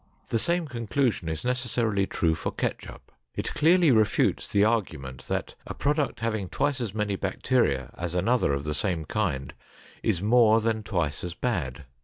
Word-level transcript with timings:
The 0.29 0.39
same 0.39 0.65
conclusion 0.67 1.29
is 1.29 1.45
necessarily 1.45 2.07
true 2.07 2.33
for 2.33 2.51
ketchup. 2.51 3.11
It 3.35 3.53
clearly 3.53 3.91
refutes 3.91 4.47
the 4.47 4.63
argument 4.65 5.27
that 5.27 5.53
a 5.67 5.75
product 5.75 6.21
having 6.21 6.49
twice 6.49 6.81
as 6.81 6.95
many 6.95 7.15
bacteria 7.15 7.93
as 7.95 8.15
another 8.15 8.51
of 8.51 8.63
the 8.63 8.73
same 8.73 9.05
kind 9.05 9.53
is 10.01 10.19
more 10.19 10.59
than 10.59 10.81
twice 10.81 11.23
as 11.23 11.35
bad. 11.35 11.85